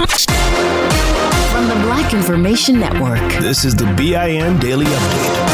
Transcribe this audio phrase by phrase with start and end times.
[0.00, 5.50] From the Black Information Network, this is the BIN Daily Update.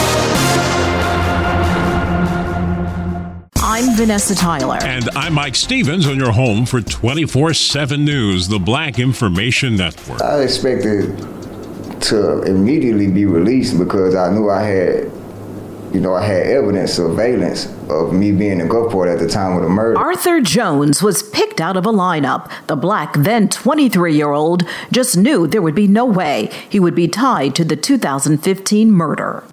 [3.56, 4.78] I'm Vanessa Tyler.
[4.84, 10.22] And I'm Mike Stevens on your home for 24 7 News, the Black Information Network.
[10.22, 11.18] I expected
[12.02, 15.10] to immediately be released because I knew I had
[15.92, 19.62] you know, I had evidence, surveillance of me being in Gulfport at the time of
[19.62, 19.98] the murder.
[19.98, 22.50] Arthur Jones was picked out of a lineup.
[22.66, 26.94] The black, then 23 year old, just knew there would be no way he would
[26.94, 29.44] be tied to the 2015 murder.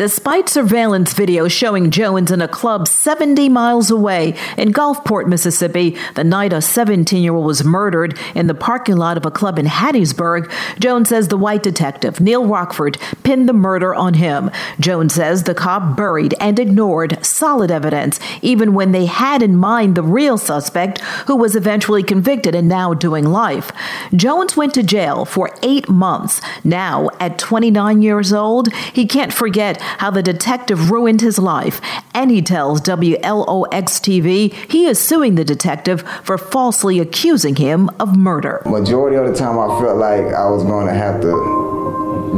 [0.00, 6.24] Despite surveillance video showing Jones in a club 70 miles away in Gulfport, Mississippi, the
[6.24, 9.66] night a 17 year old was murdered in the parking lot of a club in
[9.66, 14.50] Hattiesburg, Jones says the white detective, Neil Rockford, pinned the murder on him.
[14.80, 19.96] Jones says the cop buried and ignored solid evidence, even when they had in mind
[19.96, 23.70] the real suspect, who was eventually convicted and now doing life.
[24.16, 26.40] Jones went to jail for eight months.
[26.64, 31.80] Now, at 29 years old, he can't forget how the detective ruined his life,
[32.14, 38.16] and he tells WLOX TV he is suing the detective for falsely accusing him of
[38.16, 38.62] murder.
[38.66, 41.30] Majority of the time, I felt like I was going to have to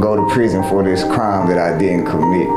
[0.01, 2.47] go to prison for this crime that I didn't commit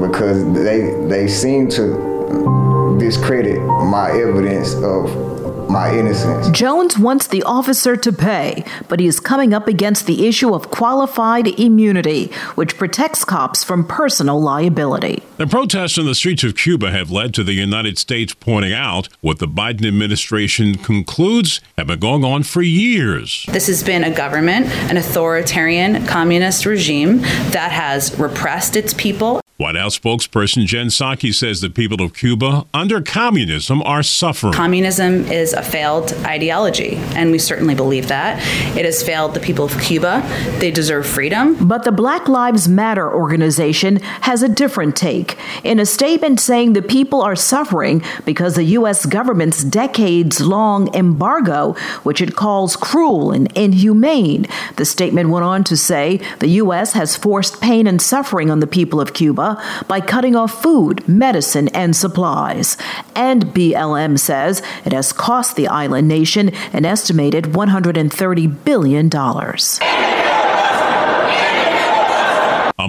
[0.00, 5.29] because they they seem to discredit my evidence of
[5.70, 6.50] my innocence.
[6.50, 10.70] Jones wants the officer to pay, but he is coming up against the issue of
[10.70, 15.22] qualified immunity, which protects cops from personal liability.
[15.36, 19.08] The protests in the streets of Cuba have led to the United States pointing out
[19.20, 23.46] what the Biden administration concludes have been going on for years.
[23.48, 27.18] This has been a government, an authoritarian communist regime
[27.52, 32.64] that has repressed its people White House spokesperson Jen Psaki says the people of Cuba
[32.72, 34.54] under communism are suffering.
[34.54, 38.38] Communism is a failed ideology, and we certainly believe that.
[38.74, 40.22] It has failed the people of Cuba.
[40.60, 41.68] They deserve freedom.
[41.68, 45.36] But the Black Lives Matter organization has a different take.
[45.62, 49.04] In a statement saying the people are suffering because the U.S.
[49.04, 54.46] government's decades long embargo, which it calls cruel and inhumane,
[54.76, 56.94] the statement went on to say the U.S.
[56.94, 59.49] has forced pain and suffering on the people of Cuba
[59.88, 62.76] by cutting off food, medicine, and supplies.
[63.14, 70.19] And BLM says it has cost the island nation an estimated $130 billion.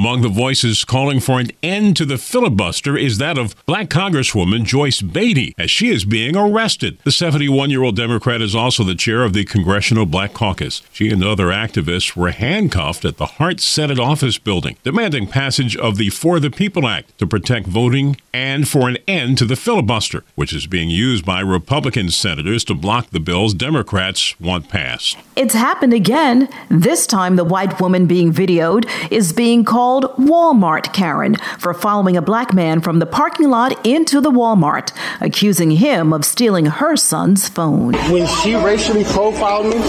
[0.01, 4.63] Among the voices calling for an end to the filibuster is that of black Congresswoman
[4.63, 6.97] Joyce Beatty, as she is being arrested.
[7.03, 10.81] The 71 year old Democrat is also the chair of the Congressional Black Caucus.
[10.91, 15.97] She and other activists were handcuffed at the Hart Senate office building, demanding passage of
[15.97, 20.23] the For the People Act to protect voting and for an end to the filibuster,
[20.33, 25.15] which is being used by Republican senators to block the bills Democrats want passed.
[25.35, 26.49] It's happened again.
[26.69, 32.15] This time, the white woman being videoed is being called called Walmart Karen for following
[32.15, 36.95] a black man from the parking lot into the Walmart, accusing him of stealing her
[36.95, 37.93] son's phone.
[38.09, 39.81] When she racially profiled me,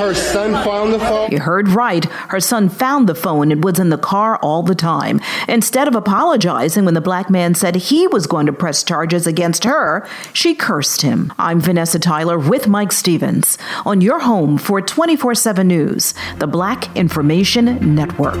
[0.00, 1.30] her son found the phone.
[1.30, 2.04] You heard right.
[2.04, 3.52] Her son found the phone.
[3.52, 5.20] It was in the car all the time.
[5.46, 9.64] Instead of apologizing when the black man said he was going to press charges against
[9.64, 11.32] her, she cursed him.
[11.38, 16.96] I'm Vanessa Tyler with Mike Stevens on your home for 24 7 News, the Black
[16.96, 18.40] Information Network.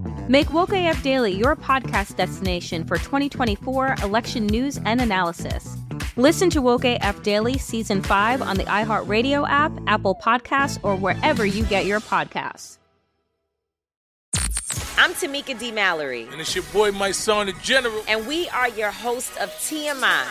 [0.31, 5.75] Make Woke AF Daily your podcast destination for 2024 election news and analysis.
[6.15, 11.45] Listen to Woke AF Daily Season 5 on the iHeartRadio app, Apple Podcasts, or wherever
[11.45, 12.77] you get your podcasts.
[14.97, 15.69] I'm Tamika D.
[15.69, 16.29] Mallory.
[16.31, 18.01] And it's your boy, my son, the General.
[18.07, 20.25] And we are your hosts of TMI.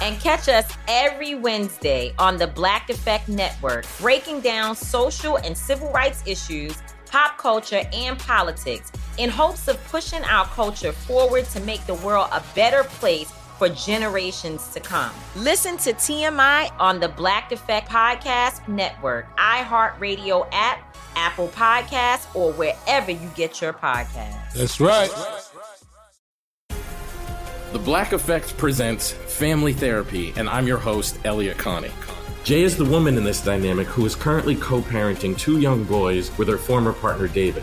[0.00, 5.92] And catch us every Wednesday on the Black Effect Network, breaking down social and civil
[5.92, 11.84] rights issues, pop culture, and politics in hopes of pushing our culture forward to make
[11.86, 15.12] the world a better place for generations to come.
[15.36, 23.10] Listen to TMI on the Black Effect Podcast Network, iHeartRadio app, Apple Podcasts, or wherever
[23.10, 24.52] you get your podcasts.
[24.54, 25.10] That's right.
[27.72, 31.92] The Black Effect presents Family Therapy, and I'm your host, Elliott Connie.
[32.44, 36.36] Jay is the woman in this dynamic who is currently co parenting two young boys
[36.36, 37.62] with her former partner, David.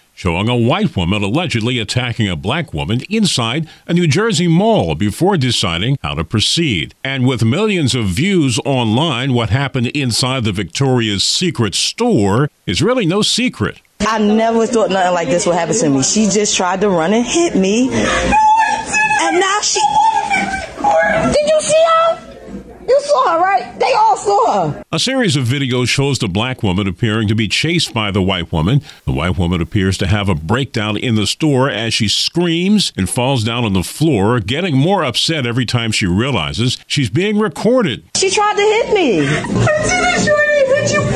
[0.21, 5.35] showing a white woman allegedly attacking a black woman inside a New Jersey mall before
[5.35, 6.93] deciding how to proceed.
[7.03, 13.07] And with millions of views online, what happened inside the Victoria's Secret store is really
[13.07, 13.81] no secret.
[14.01, 16.03] I never thought nothing like this would happen to me.
[16.03, 17.89] She just tried to run and hit me.
[17.91, 19.81] And now she.
[21.33, 22.30] Did you see her?
[22.87, 23.79] You saw her, right?
[23.79, 24.83] They all saw her.
[24.91, 28.51] A series of videos shows the black woman appearing to be chased by the white
[28.51, 28.81] woman.
[29.05, 33.09] The white woman appears to have a breakdown in the store as she screams and
[33.09, 38.03] falls down on the floor, getting more upset every time she realizes she's being recorded.
[38.15, 39.19] She tried to hit me.
[39.27, 41.10] I didn't try to hit you.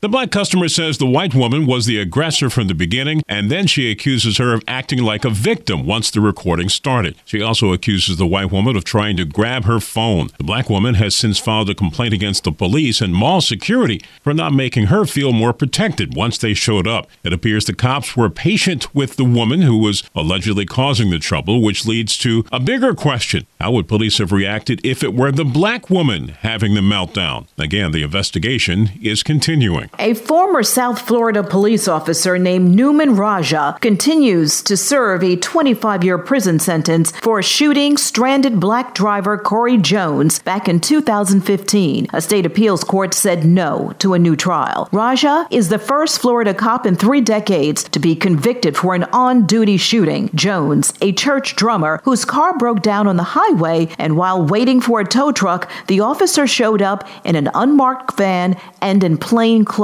[0.00, 3.66] The black customer says the white woman was the aggressor from the beginning, and then
[3.66, 7.16] she accuses her of acting like a victim once the recording started.
[7.24, 10.28] She also accuses the white woman of trying to grab her phone.
[10.38, 14.32] The black woman has since filed a complaint against the police and mall security for
[14.32, 17.08] not making her feel more protected once they showed up.
[17.24, 21.60] It appears the cops were patient with the woman who was allegedly causing the trouble,
[21.60, 23.48] which leads to a bigger question.
[23.60, 27.48] How would police have reacted if it were the black woman having the meltdown?
[27.58, 29.87] Again, the investigation is continuing.
[29.98, 36.18] A former South Florida police officer named Nouman Raja continues to serve a 25 year
[36.18, 42.06] prison sentence for shooting stranded black driver Corey Jones back in 2015.
[42.12, 44.88] A state appeals court said no to a new trial.
[44.92, 49.46] Raja is the first Florida cop in three decades to be convicted for an on
[49.46, 50.30] duty shooting.
[50.34, 55.00] Jones, a church drummer whose car broke down on the highway, and while waiting for
[55.00, 59.77] a tow truck, the officer showed up in an unmarked van and in plain clothes.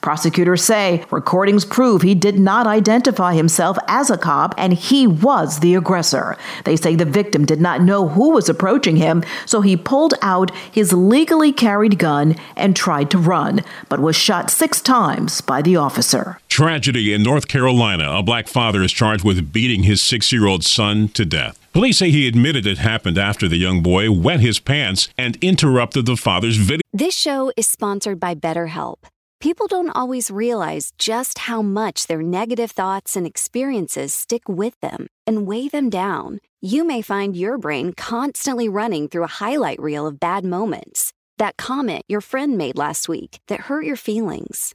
[0.00, 5.60] Prosecutors say recordings prove he did not identify himself as a cop and he was
[5.60, 6.36] the aggressor.
[6.64, 10.50] They say the victim did not know who was approaching him, so he pulled out
[10.70, 15.76] his legally carried gun and tried to run, but was shot six times by the
[15.76, 16.38] officer.
[16.52, 18.10] Tragedy in North Carolina.
[18.10, 21.58] A black father is charged with beating his six year old son to death.
[21.72, 26.04] Police say he admitted it happened after the young boy wet his pants and interrupted
[26.04, 26.82] the father's video.
[26.92, 28.96] This show is sponsored by BetterHelp.
[29.40, 35.06] People don't always realize just how much their negative thoughts and experiences stick with them
[35.26, 36.38] and weigh them down.
[36.60, 41.14] You may find your brain constantly running through a highlight reel of bad moments.
[41.38, 44.74] That comment your friend made last week that hurt your feelings,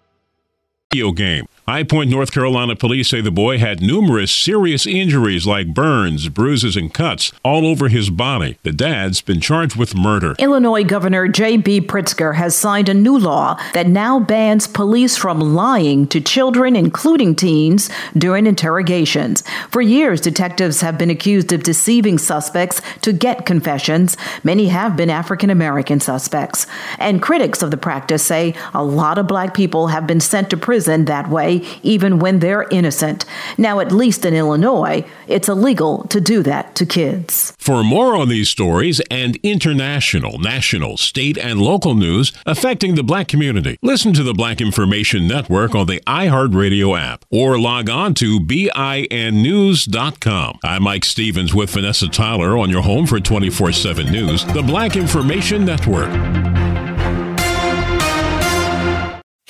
[0.93, 1.45] Video game.
[1.71, 6.75] High Point, North Carolina police say the boy had numerous serious injuries like burns, bruises,
[6.75, 8.57] and cuts all over his body.
[8.63, 10.35] The dad's been charged with murder.
[10.37, 11.87] Illinois Governor J.B.
[11.87, 17.37] Pritzker has signed a new law that now bans police from lying to children, including
[17.37, 19.41] teens, during interrogations.
[19.69, 24.17] For years, detectives have been accused of deceiving suspects to get confessions.
[24.43, 26.67] Many have been African American suspects.
[26.99, 30.57] And critics of the practice say a lot of black people have been sent to
[30.57, 33.25] prison that way even when they're innocent.
[33.57, 37.53] Now, at least in Illinois, it's illegal to do that to kids.
[37.57, 43.27] For more on these stories and international, national, state, and local news affecting the black
[43.27, 48.39] community, listen to the Black Information Network on the iHeartRadio app or log on to
[48.39, 49.39] BINnews.com.
[50.63, 54.95] I'm Mike Stevens with Vanessa Tyler on your home for 24 7 news, the Black
[54.95, 56.09] Information Network.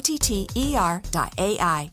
[0.00, 1.92] T T E R dot AI.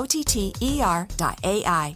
[0.01, 1.95] O T T E R dot AI.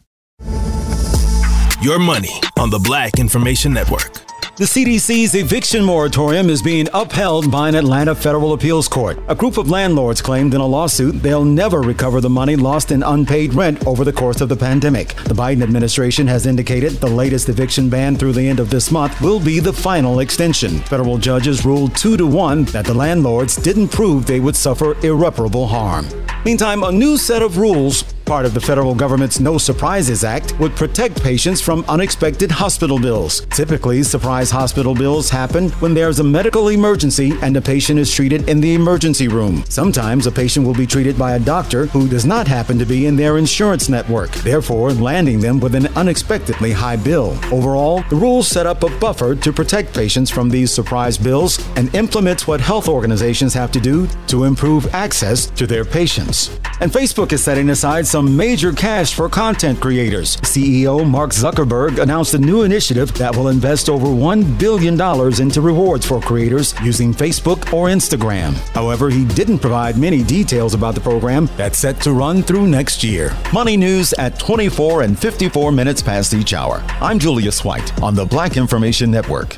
[1.82, 4.22] your money on the Black Information Network.
[4.58, 9.20] The CDC's eviction moratorium is being upheld by an Atlanta federal appeals court.
[9.28, 13.04] A group of landlords claimed in a lawsuit they'll never recover the money lost in
[13.04, 15.10] unpaid rent over the course of the pandemic.
[15.26, 19.20] The Biden administration has indicated the latest eviction ban through the end of this month
[19.20, 20.80] will be the final extension.
[20.84, 25.68] Federal judges ruled 2 to 1 that the landlords didn't prove they would suffer irreparable
[25.68, 26.08] harm.
[26.46, 30.76] Meantime, a new set of rules part of the federal government's No Surprises Act, would
[30.76, 33.46] protect patients from unexpected hospital bills.
[33.52, 38.50] Typically, surprise hospital bills happen when there's a medical emergency and a patient is treated
[38.50, 39.64] in the emergency room.
[39.70, 43.06] Sometimes a patient will be treated by a doctor who does not happen to be
[43.06, 47.38] in their insurance network, therefore landing them with an unexpectedly high bill.
[47.52, 51.94] Overall, the rules set up a buffer to protect patients from these surprise bills and
[51.94, 56.60] implements what health organizations have to do to improve access to their patients.
[56.82, 60.38] And Facebook is setting aside some major cash for content creators.
[60.38, 64.94] CEO Mark Zuckerberg announced a new initiative that will invest over $1 billion
[65.42, 68.54] into rewards for creators using Facebook or Instagram.
[68.74, 73.04] However, he didn't provide many details about the program that's set to run through next
[73.04, 73.36] year.
[73.52, 76.82] Money news at 24 and 54 minutes past each hour.
[77.02, 79.58] I'm Julius White on the Black Information Network.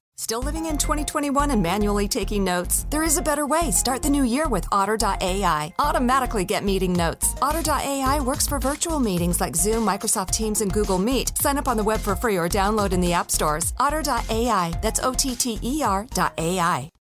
[0.21, 2.85] Still living in 2021 and manually taking notes?
[2.91, 3.71] There is a better way.
[3.71, 5.73] Start the new year with Otter.ai.
[5.79, 7.33] Automatically get meeting notes.
[7.41, 11.35] Otter.ai works for virtual meetings like Zoom, Microsoft Teams, and Google Meet.
[11.39, 13.73] Sign up on the web for free or download in the app stores.
[13.79, 14.79] Otter.ai.
[14.83, 16.91] That's O T T E R.ai.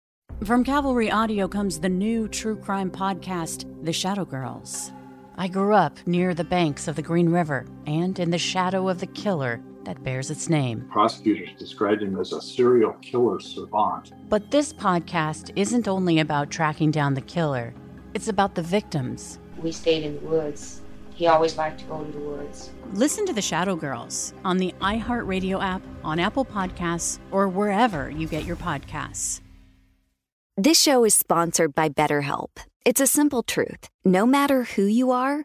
[0.47, 4.93] From Cavalry Audio comes the new true crime podcast, The Shadow Girls.
[5.37, 8.99] I grew up near the banks of the Green River and in the shadow of
[8.99, 10.89] the killer that bears its name.
[10.91, 14.13] Prosecutors described him as a serial killer savant.
[14.29, 17.75] But this podcast isn't only about tracking down the killer,
[18.15, 19.39] it's about the victims.
[19.59, 20.83] We stayed in the woods.
[21.15, 22.71] He always liked to go to the woods.
[22.95, 28.27] Listen to The Shadow Girls on the iHeartRadio app, on Apple Podcasts, or wherever you
[28.27, 29.41] get your podcasts.
[30.57, 32.49] This show is sponsored by BetterHelp.
[32.85, 33.89] It's a simple truth.
[34.05, 35.45] No matter who you are,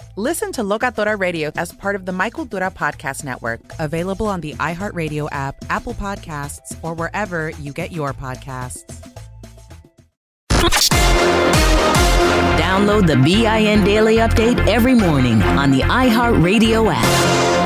[0.17, 4.53] Listen to Locatora Radio as part of the Mic Cultura Podcast Network, available on the
[4.55, 8.83] iHeartRadio app, Apple Podcasts, or wherever you get your podcasts.
[12.59, 17.60] Download the BIN Daily Update every morning on the iHeartRadio app.